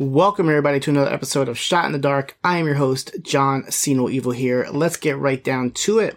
[0.00, 2.38] Welcome everybody to another episode of Shot in the Dark.
[2.44, 4.68] I am your host, John Siino Evil here.
[4.70, 6.16] Let's get right down to it.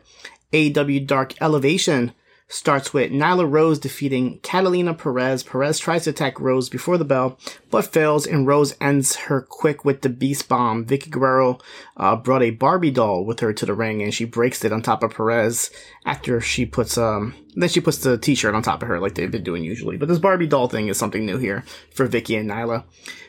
[0.53, 2.13] AEW Dark Elevation
[2.47, 5.41] starts with Nyla Rose defeating Catalina Perez.
[5.41, 7.39] Perez tries to attack Rose before the bell,
[7.71, 10.85] but fails, and Rose ends her quick with the Beast Bomb.
[10.85, 11.57] Vickie Guerrero
[11.97, 14.83] uh, brought a Barbie doll with her to the ring, and she breaks it on
[14.83, 15.71] top of Perez
[16.05, 17.33] after she puts um.
[17.55, 19.97] Then she puts the T-shirt on top of her like they've been doing usually.
[19.97, 21.63] But this Barbie doll thing is something new here
[21.93, 22.83] for Vickie and Nyla.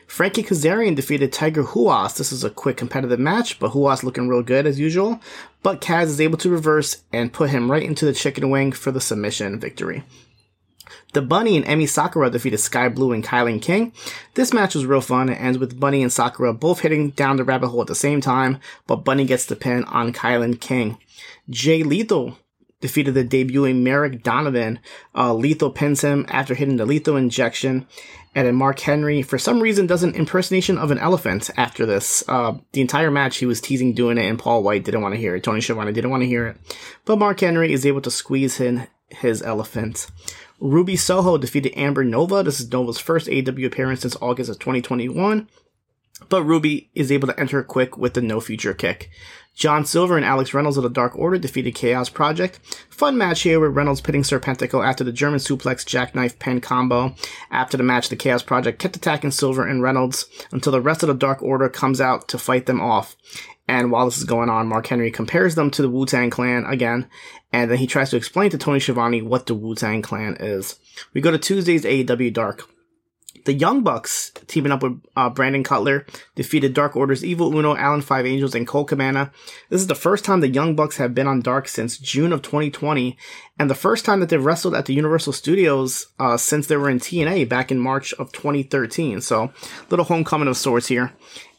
[0.07, 2.17] Frankie Kazarian defeated Tiger Ruas.
[2.17, 5.19] This is a quick competitive match, but Ruas looking real good as usual.
[5.61, 8.91] But Kaz is able to reverse and put him right into the chicken wing for
[8.91, 10.03] the submission victory.
[11.13, 13.93] The Bunny and Emi Sakura defeated Sky Blue and Kylan King.
[14.33, 15.29] This match was real fun.
[15.29, 18.19] It ends with Bunny and Sakura both hitting down the rabbit hole at the same
[18.19, 20.97] time, but Bunny gets the pin on Kylan King.
[21.49, 22.37] Jay Lethal
[22.83, 24.77] defeated the debuting Merrick Donovan.
[25.15, 27.87] Uh, Lethal pins him after hitting the lethal injection.
[28.35, 32.25] And then Mark Henry, for some reason, does an impersonation of an elephant after this.
[32.27, 35.21] Uh, the entire match, he was teasing doing it, and Paul White didn't want to
[35.21, 35.45] hear it.
[35.45, 36.57] Tony Schiavone didn't want to hear it.
[37.05, 40.07] But Mark Henry is able to squeeze in his elephant.
[40.59, 42.43] Ruby Soho defeated Amber Nova.
[42.43, 45.47] This is Nova's first AEW appearance since August of 2021.
[46.29, 49.09] But Ruby is able to enter quick with the no future kick.
[49.55, 52.59] John Silver and Alex Reynolds of the Dark Order defeated Chaos Project.
[52.89, 57.13] Fun match here with Reynolds pitting Serpentico after the German suplex jackknife pen combo.
[57.51, 61.07] After the match, the Chaos Project kept attacking Silver and Reynolds until the rest of
[61.07, 63.15] the Dark Order comes out to fight them off.
[63.67, 66.65] And while this is going on, Mark Henry compares them to the Wu Tang Clan
[66.65, 67.07] again,
[67.51, 70.79] and then he tries to explain to Tony Schiavone what the Wu Tang Clan is.
[71.13, 72.67] We go to Tuesday's AEW Dark.
[73.45, 76.05] The Young Bucks, teaming up with uh, Brandon Cutler,
[76.35, 79.31] defeated Dark Order's Evil Uno, Alan Five Angels, and Colt Cabana.
[79.69, 82.41] This is the first time the Young Bucks have been on Dark since June of
[82.41, 83.17] 2020,
[83.59, 86.89] and the first time that they've wrestled at the Universal Studios uh, since they were
[86.89, 89.19] in TNA back in March of 2013.
[89.19, 89.51] So,
[89.89, 91.11] little homecoming of sorts here.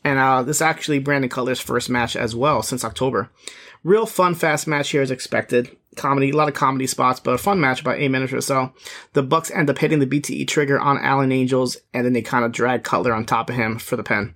[0.02, 3.30] And uh, this is actually Brandon Cutler's first match as well since October.
[3.82, 5.76] Real fun, fast match here as expected.
[5.96, 8.72] Comedy, a lot of comedy spots, but a fun match about eight minutes or so.
[9.12, 12.44] The Bucks end up hitting the BTE trigger on Alan Angels, and then they kind
[12.44, 14.34] of drag Cutler on top of him for the pin.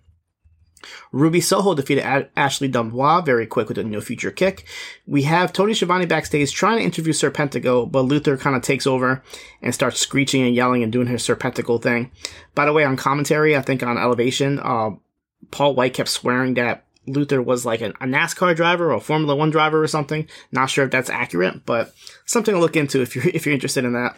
[1.12, 4.64] Ruby Soho defeated Ashley D'Amboise very quick with a no future kick.
[5.06, 9.22] We have Tony Schiavone backstage trying to interview Serpentico, but Luther kind of takes over
[9.62, 12.10] and starts screeching and yelling and doing his Serpentico thing.
[12.54, 14.90] By the way, on commentary, I think on Elevation, uh,
[15.50, 19.34] Paul White kept swearing that Luther was like an, a NASCAR driver or a Formula
[19.34, 20.28] One driver or something.
[20.52, 21.94] Not sure if that's accurate, but
[22.24, 24.16] something to look into if you're if you're interested in that.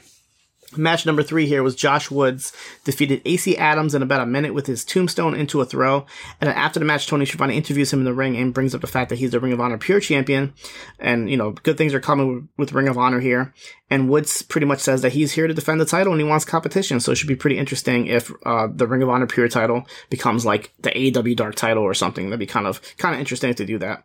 [0.77, 2.53] Match number three here was Josh Woods
[2.85, 6.07] defeated AC Adams in about a minute with his tombstone into a throw.
[6.41, 8.81] And then after the match, Tony Schiavone interviews him in the ring and brings up
[8.81, 10.55] the fact that he's the Ring of Honor Pure Champion.
[10.99, 13.53] And, you know, good things are coming with Ring of Honor here.
[13.91, 16.45] And Woods pretty much says that he's here to defend the title and he wants
[16.45, 17.01] competition.
[17.01, 20.47] So it should be pretty interesting if uh, the Ring of Honor Pure title becomes
[20.47, 22.27] like the AEW Dark title or something.
[22.27, 24.05] That'd be kind of kind of interesting to do that.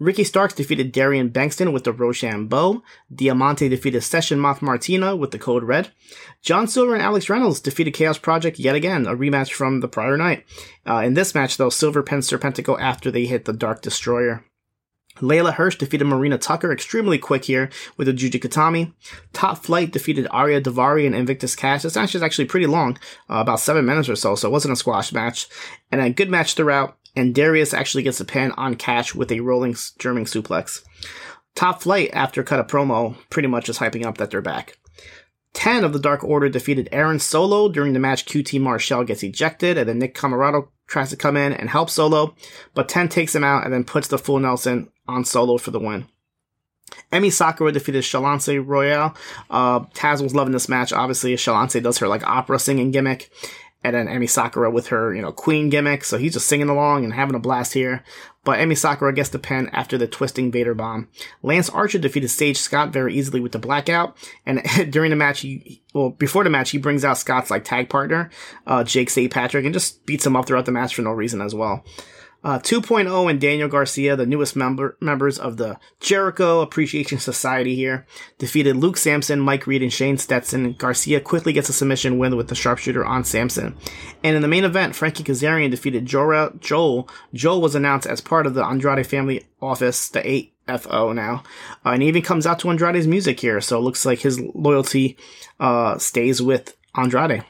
[0.00, 2.82] Ricky Starks defeated Darian Bankston with the Roshambo.
[3.12, 5.90] Diamante defeated Session Moth Martina with the Code Red.
[6.40, 10.16] John Silver and Alex Reynolds defeated Chaos Project yet again, a rematch from the prior
[10.16, 10.44] night.
[10.86, 14.44] Uh, in this match, though, Silver pens Serpentico after they hit the Dark Destroyer.
[15.16, 18.92] Leyla Hirsch defeated Marina Tucker extremely quick here with a Jujikatami.
[19.32, 21.82] Top Flight defeated Ariya Daivari and Invictus Cash.
[21.82, 22.98] This match is actually pretty long,
[23.28, 25.48] uh, about seven minutes or so, so it wasn't a squash match.
[25.90, 29.40] And a good match throughout, and Darius actually gets a pin on Cash with a
[29.40, 30.84] rolling German suplex.
[31.56, 34.78] Top Flight, after cut a promo, pretty much is hyping up that they're back.
[35.54, 37.68] 10 of the Dark Order defeated Aaron Solo.
[37.68, 41.52] During the match, QT Marshall gets ejected, and then Nick Comoroto tries to come in
[41.52, 42.36] and help Solo,
[42.74, 45.80] but 10 takes him out and then puts the full Nelson on Solo for the
[45.80, 46.06] win.
[47.12, 49.14] Emi Sakura defeated Shalonce Royal.
[49.50, 50.92] Uh, Taz was loving this match.
[50.92, 53.30] Obviously, Shalonce does her like opera singing gimmick
[53.94, 56.04] and then Emi Sakura with her, you know, queen gimmick.
[56.04, 58.04] So he's just singing along and having a blast here.
[58.44, 61.08] But Emi Sakura gets the pin after the twisting Vader bomb.
[61.42, 64.16] Lance Archer defeated Sage Scott very easily with the blackout.
[64.46, 67.90] And during the match, he, well, before the match, he brings out Scott's like tag
[67.90, 68.30] partner,
[68.66, 69.32] uh, Jake St.
[69.32, 71.84] Patrick, and just beats him up throughout the match for no reason as well.
[72.44, 78.06] Uh, 2.0 and Daniel Garcia, the newest member members of the Jericho Appreciation Society here,
[78.38, 80.74] defeated Luke Sampson, Mike Reed, and Shane Stetson.
[80.74, 83.76] Garcia quickly gets a submission win with the sharpshooter on Sampson.
[84.22, 86.52] And in the main event, Frankie Kazarian defeated Johl.
[86.60, 91.42] Johl, Johl was announced as part of the Andrade family office, the AFO now.
[91.84, 94.40] Uh, and he even comes out to Andrade's music here, so it looks like his
[94.40, 95.16] loyalty
[95.58, 97.44] uh, stays with Andrade.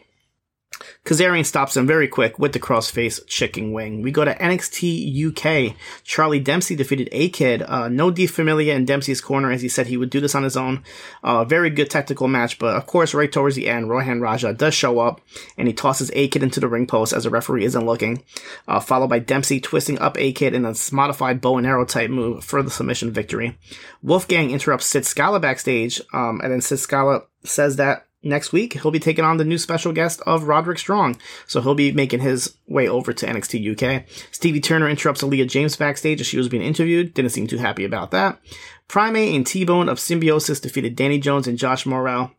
[1.05, 4.03] Kazarian stops him very quick with the crossface chicken wing.
[4.03, 5.77] We go to NXT UK.
[6.05, 7.63] Charlie Dempsey defeated A-Kid.
[7.63, 10.43] Uh, no D Familia in Dempsey's corner as he said he would do this on
[10.43, 10.85] his own.
[11.23, 14.75] Uh, very good technical match, but of course right towards the end, Rohan Raja does
[14.75, 15.21] show up
[15.57, 18.23] and he tosses A-Kid into the ring post as the referee isn't looking,
[18.67, 22.45] uh, followed by Dempsey twisting up A-Kid in a modified bow and arrow type move
[22.45, 23.59] for the submission victory.
[24.03, 28.91] Wolfgang interrupts Sid Scala backstage, um, and then Sid Scala says that next week he'll
[28.91, 31.17] be taking on the new special guest of Roderick Strong.
[31.47, 34.05] So he'll be making his way over to NXT UK.
[34.31, 37.15] Stevie Turner interrupts Aaliyah James backstage as she was being interviewed.
[37.15, 38.41] Didn't seem too happy about that.
[38.89, 42.33] Primate and T-Bone of Symbiosis defeated Danny Jones and Josh Morrell.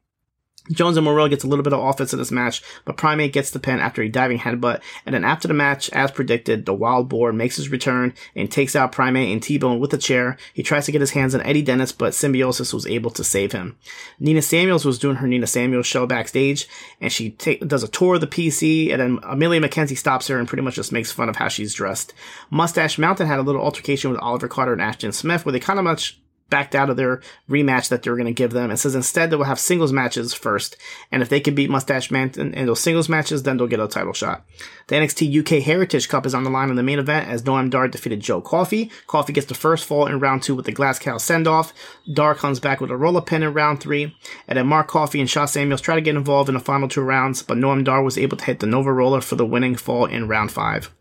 [0.71, 3.51] Jones and Morrell gets a little bit of offense in this match, but Primate gets
[3.51, 4.81] the pin after a diving headbutt.
[5.06, 8.75] And then after the match, as predicted, the Wild Boar makes his return and takes
[8.75, 10.38] out Primate and T-Bone with a chair.
[10.54, 13.51] He tries to get his hands on Eddie Dennis, but Symbiosis was able to save
[13.51, 13.77] him.
[14.19, 16.68] Nina Samuels was doing her Nina Samuels show backstage,
[17.01, 20.39] and she ta- does a tour of the PC, and then Emilia McKenzie stops her
[20.39, 22.13] and pretty much just makes fun of how she's dressed.
[22.50, 25.80] Mustache Mountain had a little altercation with Oliver Carter and Ashton Smith, where they kind
[25.80, 26.19] of much
[26.50, 28.72] backed out of their rematch that they were going to give them.
[28.72, 30.78] It says instead they will have singles matches first,
[31.12, 33.80] and if they can beat Mustache Man in, in, those singles matches, then they'll get
[33.80, 34.46] a title shot.
[34.88, 37.69] The NXT UK Heritage Cup is on the line in the main event as Noam
[37.69, 38.92] Dar defeated Joe Coffey.
[39.07, 41.74] Coffey gets the first fall in round two with the Glasgow send off.
[42.12, 44.16] Dar comes back with a roll up pin in round three,
[44.48, 47.02] and then Mark Coffey and Shaw Samuels try to get involved in the final two
[47.02, 50.06] rounds, but Noam Dar was able to hit the Nova Roller for the winning fall
[50.06, 50.92] in round five.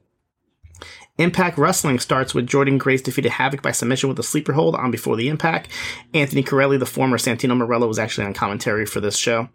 [1.18, 4.92] Impact Wrestling starts with Jordynne Grace defeated Havok by submission with a sleeper hold on
[4.92, 5.68] before the impact.
[6.14, 9.48] Anthony Carelli, the former Santino Marella, was actually on commentary for this show.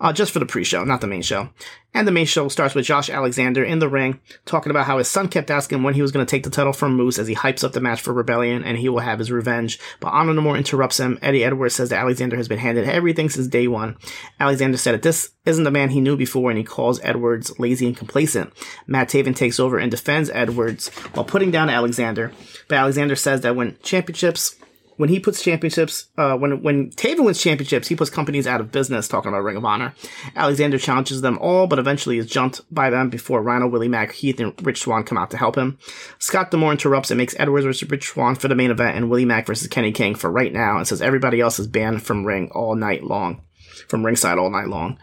[0.00, 1.48] Uh, just for the pre-show, not the main show.
[1.94, 5.08] And the main show starts with Josh Alexander in the ring, talking about how his
[5.08, 7.34] son kept asking when he was going to take the title from Moose as he
[7.34, 9.80] hypes up the match for Rebellion and he will have his revenge.
[9.98, 11.18] But Honor No More interrupts him.
[11.22, 13.96] Eddie Edwards says that Alexander has been handed everything since day one.
[14.38, 17.86] Alexander said that this isn't the man he knew before and he calls Edwards lazy
[17.86, 18.52] and complacent.
[18.86, 22.32] Matt Taven takes over and defends Edwards while putting down Alexander.
[22.68, 24.56] But Alexander says that when championships
[24.98, 28.70] when he puts championships, uh, when when Taven wins championships, he puts companies out of
[28.70, 29.08] business.
[29.08, 29.94] Talking about Ring of Honor,
[30.36, 34.40] Alexander challenges them all, but eventually is jumped by them before Rhino, Willie Mack, Heath,
[34.40, 35.78] and Rich Swann come out to help him.
[36.18, 39.24] Scott D'Amore interrupts and makes Edwards versus Rich Swann for the main event, and Willie
[39.24, 42.50] Mack versus Kenny King for right now, and says everybody else is banned from ring
[42.52, 43.40] all night long,
[43.86, 44.98] from ringside all night long.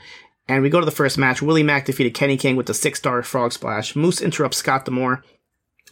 [0.48, 1.42] And we go to the first match.
[1.42, 3.96] Willie Mack defeated Kenny King with the six star frog splash.
[3.96, 5.24] Moose interrupts Scott D'Amore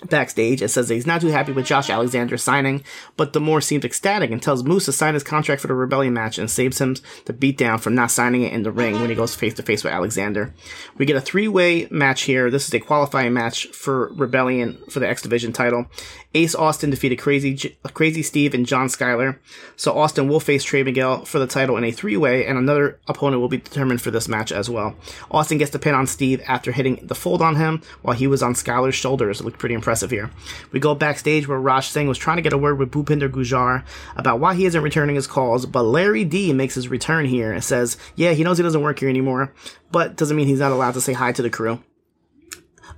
[0.09, 2.83] backstage it says he's not too happy with Josh Alexander signing,
[3.17, 6.13] but the D'Amore seems ecstatic and tells Moose to sign his contract for the Rebellion
[6.13, 6.95] match and saves him
[7.25, 9.83] the beatdown from not signing it in the ring when he goes face to face
[9.83, 10.53] with Alexander.
[10.97, 12.49] We get a three way match here.
[12.49, 15.87] This is a qualifying match for Rebellion for the X Division title.
[16.35, 19.37] Ace Austin defeated Crazy Crazy Steve and John Skyler.
[19.75, 22.99] So Austin will face Trey Miguel for the title in a three way, and another
[23.07, 24.95] opponent will be determined for this match as well.
[25.29, 28.41] Austin gets the pin on Steve after hitting the fold on him while he was
[28.41, 29.41] on Skyler's shoulders.
[29.41, 30.31] It looked pretty impressive here.
[30.71, 33.85] We go backstage where Raj Singh was trying to get a word with Bhupinder Gujjar
[34.15, 37.63] about why he isn't returning his calls, but Larry D makes his return here and
[37.63, 39.53] says, yeah, he knows he doesn't work here anymore,
[39.91, 41.83] but doesn't mean he's not allowed to say hi to the crew.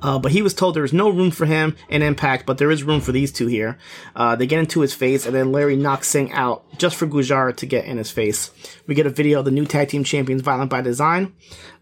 [0.02, 2.72] Uh, but he was told there is no room for him in Impact, but there
[2.72, 3.78] is room for these two here.
[4.16, 7.56] Uh, they get into his face, and then Larry knocks Singh out just for Gujjar
[7.56, 8.52] to get in his face.
[8.88, 11.34] We get a video of the new tag team champions, Violent by Design,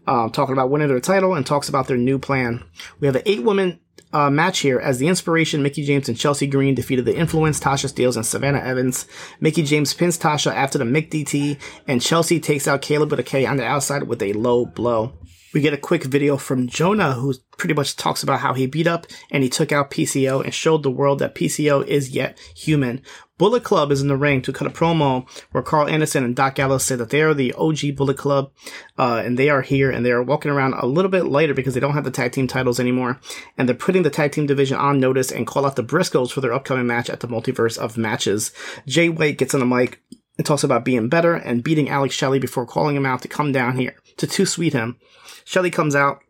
[0.06, 2.62] uh, talking about winning their title and talks about their new plan.
[3.00, 3.80] We have an eight woman
[4.14, 7.92] uh, match here as the inspiration Mickie James and Chelsea Green defeated the influence Tasha
[7.92, 9.06] Steelz and Savannah Evans.
[9.40, 13.24] Mickie James pins Tasha after the Mick DT and Chelsea takes out Kaleb with a
[13.24, 15.12] K on the outside with a low blow.
[15.52, 18.86] We get a quick video from Jonah who pretty much talks about how he beat
[18.86, 23.02] up and he took out PCO and showed the world that PCO is yet human.
[23.36, 26.54] Bullet Club is in the ring to cut a promo where Karl Anderson and Doc
[26.54, 28.52] Gallows say that they are the OG Bullet Club,
[28.96, 31.74] uh, and they are here and they are walking around a little bit lighter because
[31.74, 33.20] they don't have the tag team titles anymore.
[33.58, 36.40] And they're putting the tag team division on notice and call out the Briscoes for
[36.40, 38.52] their upcoming match at the Multiverse of Matches.
[38.86, 40.00] Jay White gets on the mic
[40.36, 43.52] and talks about being better and beating Alex Shelley before calling him out to come
[43.52, 44.96] down here to too sweet him.
[45.44, 46.20] Shelley comes out.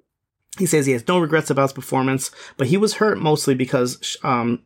[0.58, 4.16] He says he has no regrets about his performance, but he was hurt mostly because
[4.22, 4.62] um,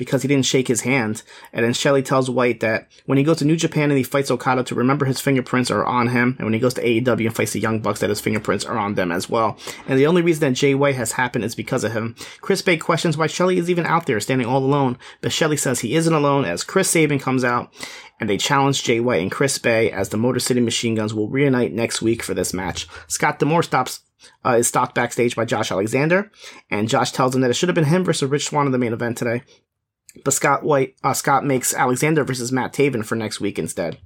[0.00, 1.22] because he didn't shake his hand.
[1.52, 4.30] And then Shelley tells White that when he goes to New Japan and he fights
[4.30, 7.36] Okada to remember his fingerprints are on him, and when he goes to AEW and
[7.36, 9.58] fights the Young Bucks that his fingerprints are on them as well.
[9.86, 12.16] And the only reason that Jay White has happened is because of him.
[12.40, 15.80] Chris Bey questions why Shelley is even out there standing all alone, but Shelley says
[15.80, 17.70] he isn't alone as Chris Sabin comes out
[18.18, 21.28] and they challenge Jay White and Chris Bey as the Motor City Machine Guns will
[21.28, 22.88] reunite next week for this match.
[23.06, 24.00] Scott D'Amore stops
[24.44, 26.30] uh, is stopped backstage by Josh Alexander,
[26.70, 28.78] and Josh tells him that it should have been him versus Rich Swann in the
[28.78, 29.42] main event today.
[30.24, 33.98] But Scott White, uh, Scott makes Alexander versus Matt Taven for next week instead.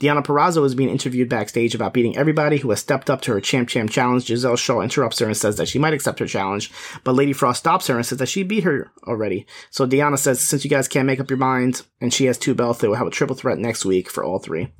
[0.00, 3.40] Deonna Purrazzo is being interviewed backstage about beating everybody who has stepped up to her
[3.40, 4.26] Champ Champ challenge.
[4.26, 6.70] Gisele Shaw interrupts her and says that she might accept her challenge,
[7.04, 9.46] but Lady Frost stops her and says that she beat her already.
[9.70, 12.54] So Deonna says since you guys can't make up your mind and she has two
[12.54, 14.72] belts, they will have a triple threat next week for all three.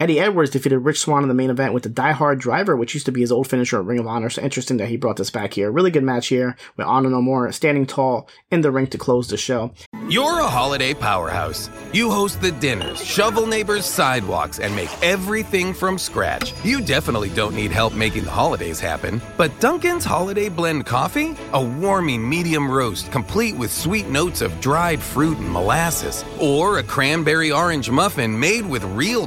[0.00, 2.94] Eddie Edwards defeated Rich Swann in the main event with the Die Hard Driver, which
[2.94, 4.30] used to be his old finisher at Ring of Honor.
[4.30, 5.72] So interesting that he brought this back here.
[5.72, 9.26] Really good match here with Honor No More standing tall in the ring to close
[9.26, 9.72] the show.
[10.08, 11.68] You're a holiday powerhouse.
[11.92, 16.54] You host the dinners, shovel neighbors' sidewalks, and make everything from scratch.
[16.64, 19.20] You definitely don't need help making the holidays happen.
[19.36, 21.36] But Dunkin's Holiday Blend Coffee?
[21.54, 26.24] A warming medium roast complete with sweet notes of dried fruit and molasses.
[26.40, 29.26] Or a cranberry orange muffin made with real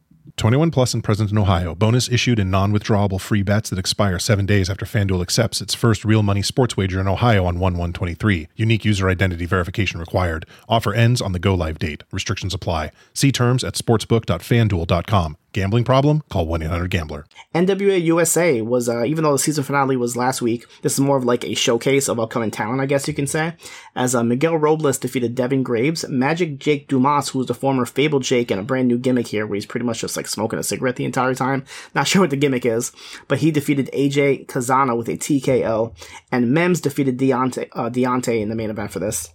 [0.37, 1.75] 21 plus and present in Ohio.
[1.75, 6.05] Bonus issued in non-withdrawable free bets that expire seven days after FanDuel accepts its first
[6.05, 8.47] real money sports wager in Ohio on 1-1-23.
[8.55, 10.45] Unique user identity verification required.
[10.69, 12.03] Offer ends on the go-live date.
[12.11, 12.91] Restrictions apply.
[13.13, 15.37] See terms at sportsbook.fanduel.com.
[15.53, 16.23] Gambling problem?
[16.29, 17.25] Call 1-800-GAMBLER.
[17.53, 21.17] NWA USA was, uh, even though the season finale was last week, this is more
[21.17, 23.55] of like a showcase of upcoming talent, I guess you can say.
[23.93, 28.19] As uh, Miguel Robles defeated Devin Graves, Magic Jake Dumas, who was the former Fable
[28.21, 30.63] Jake and a brand new gimmick here where he's pretty much just like smoking a
[30.63, 31.65] cigarette the entire time.
[31.93, 32.93] Not sure what the gimmick is,
[33.27, 35.93] but he defeated AJ Cazana with a TKO,
[36.31, 39.29] and Mims defeated Deontay, uh, Deontay in the main event for this.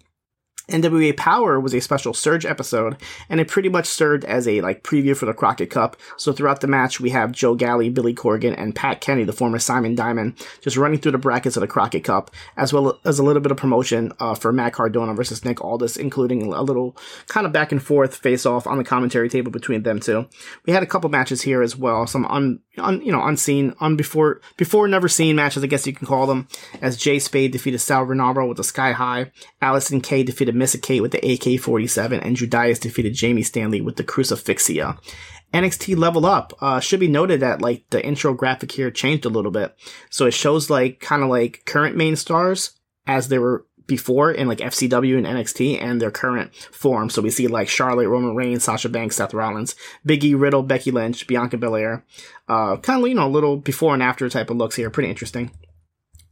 [0.69, 2.97] NWA Powerrr was a special Surge episode,
[3.29, 5.97] and it pretty much served as a like preview for the Crockett Cup.
[6.17, 9.61] So throughout the match, we have Joe Galli, Billy Corgan, and Pat Kenny, the former
[9.61, 13.23] Simon Diamond, just running through the brackets of the Crockett Cup, as well as a
[13.23, 16.97] little bit of promotion uh, for Matt Cardona versus Nick Aldis, including a little
[17.29, 20.27] kind of back and forth face off on the commentary table between them two.
[20.67, 23.95] We had a couple matches here as well, some un, un you know unseen, un
[23.95, 26.49] before before never seen matches, I guess you can call them.
[26.83, 29.31] As Jay Spade defeated Sal Rinauro with the Sky High,
[29.63, 34.05] Allysin Kay defeated Missa Kate with the AK-47, and Judais defeated Jamie Stanley with the
[34.05, 34.99] Crucifixia.
[35.55, 39.31] NXT Level Up uh, should be noted that like the intro graphic here changed a
[39.31, 39.75] little bit,
[40.11, 42.73] so it shows like kind of like current main stars
[43.07, 47.09] as they were before in like FCW and NXT and their current form.
[47.09, 51.27] So we see like Charlotte, Roman Reigns, Sasha Banks, Seth Rollins, Biggie, Riddle, Becky Lynch,
[51.27, 52.05] Bianca Belair.
[52.49, 55.11] Uh, kind of you know a little before and after type of looks here, pretty
[55.11, 55.51] interesting.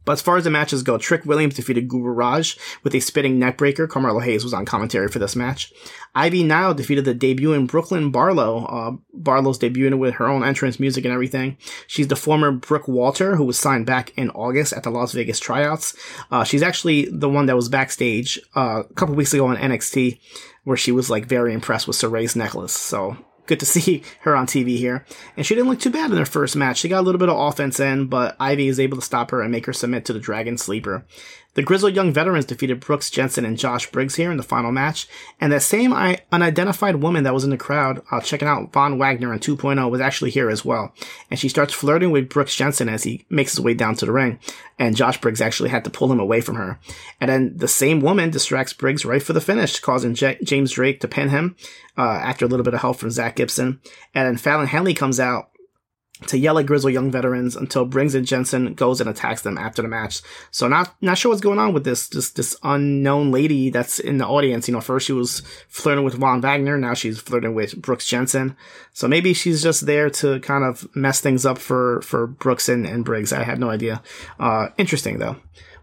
[0.05, 3.39] But as far as the matches go, Trick Williams defeated Guru Raj with a spitting
[3.39, 3.89] neckbreaker.
[3.89, 5.73] Carmelo Hayes was on commentary for this match.
[6.13, 8.65] Ivy Nile defeated the debuting Brooklyn Barlow.
[8.65, 11.57] Uh, Barlow's debuting with her own entrance music and everything.
[11.87, 15.39] She's the former Brooke Walter, who was signed back in August at the Las Vegas
[15.39, 15.95] tryouts.
[16.31, 20.19] Uh, she's actually the one that was backstage uh, a couple weeks ago on NXT,
[20.63, 22.73] where she was like very impressed with Sarray's necklace.
[22.73, 25.05] So good to see her on TV here.
[25.37, 26.77] And she didn't look too bad in her first match.
[26.77, 29.41] She got a little bit of offense in, but Ivy is able to stop her
[29.41, 31.05] and make her submit to the Dragon Sleeper.
[31.55, 35.07] The Grizzled Young Veterans defeated Brooks Jensen and Josh Briggs here in the final match.
[35.39, 39.31] And that same unidentified woman that was in the crowd uh, checking out Von Wagner
[39.31, 40.93] on 2.0 was actually here as well.
[41.31, 44.11] And she starts flirting with Brooks Jensen as he makes his way down to the
[44.11, 44.37] ring.
[44.77, 46.77] And Josh Briggs actually had to pull him away from her.
[47.21, 50.99] And then the same woman distracts Briggs right for the finish, causing J- James Drake
[50.99, 51.55] to pin him
[51.97, 53.81] uh, after a little bit of help from Zach Gibson.
[54.13, 55.49] And then Fallon Henley comes out
[56.27, 59.81] to yell at Grizzle Young veterans until Briggs and Jensen goes and attacks them after
[59.81, 60.21] the match.
[60.49, 64.17] So not not sure what's going on with this this this unknown lady that's in
[64.17, 64.67] the audience.
[64.67, 68.55] You know, first she was flirting with Von Wagner, now she's flirting with Brooks Jensen.
[68.93, 72.85] So maybe she's just there to kind of mess things up for for Brooks and,
[72.85, 73.33] and Briggs.
[73.33, 74.01] I have no idea.
[74.39, 75.35] Uh, interesting though.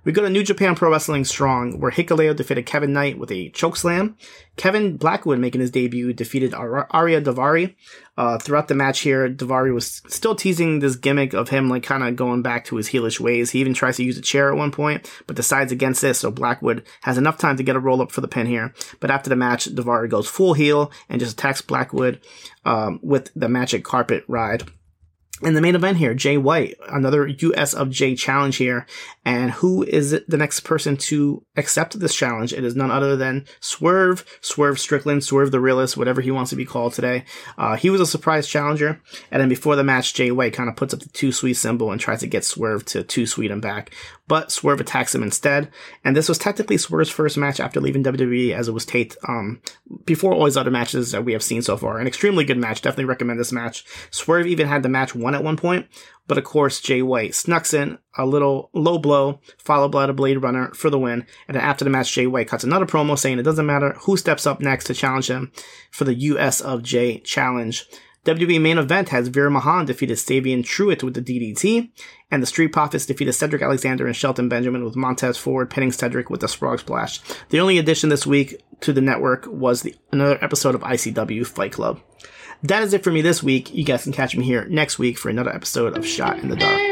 [0.04, 3.50] We go to New Japan Pro Wrestling Strong, where Hikuleo defeated Kevin Knight with a
[3.50, 4.16] chokeslam.
[4.56, 7.76] Kevin Blackwood, making his debut, defeated Ariya Daivari.
[8.16, 12.02] Uh, throughout the match here, Daivari was still teasing this gimmick of him, like, kind
[12.02, 13.52] of going back to his heelish ways.
[13.52, 16.32] He even tries to use a chair at one point, but decides against this, so
[16.32, 18.74] Blackwood has enough time to get a roll up for the pin here.
[18.98, 22.20] But after the match, Daivari goes full heel and just attacks Blackwood
[22.64, 24.64] um, with the magic carpet ride
[25.42, 28.86] in the main event here, Jay White, another US of J challenge here.
[29.24, 32.52] And who is the next person to accept this challenge?
[32.52, 36.56] It is none other than Swerve, Swerve Strickland, Swerve the Realist, whatever he wants to
[36.56, 37.24] be called today.
[37.58, 39.00] Uh, he was a surprise challenger.
[39.30, 41.90] And then before the match, Jay White kind of puts up the two sweet symbol
[41.90, 43.92] and tries to get Swerve to two sweet him back
[44.28, 45.70] but Swerve attacks him instead.
[46.04, 49.60] And this was technically Swerve's first match after leaving WWE as it was taped um,
[50.04, 51.98] before all his other matches that we have seen so far.
[51.98, 52.82] An extremely good match.
[52.82, 53.84] Definitely recommend this match.
[54.10, 55.86] Swerve even had the match won at one point,
[56.28, 60.42] but of course Jay White snucks in a little low blow, followed by the Blade
[60.42, 61.26] Runner for the win.
[61.48, 64.16] And then after the match, Jay White cuts another promo saying it doesn't matter who
[64.16, 65.52] steps up next to challenge him
[65.90, 67.86] for the US of J challenge.
[68.24, 71.90] WWE main event has Veer Mahaan defeated Sabian Truitt with the DDT,
[72.32, 76.30] and the Street Profits defeated Cedric Alexander and Shelton Benjamin with Montez Ford pinning Cedric
[76.30, 77.20] with the Frog Splash.
[77.50, 81.72] The only addition this week to the network was the, another episode of ICW Fight
[81.72, 82.00] Club.
[82.62, 83.72] That is it for me this week.
[83.74, 86.56] You guys can catch me here next week for another episode of Shot in the
[86.56, 86.91] Dark.